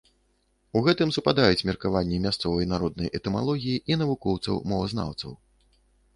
[0.77, 5.31] У гэтым супадаюць меркаванні мясцовай народнай этымалогіі і навукоўцаў-мовазнаўцаў.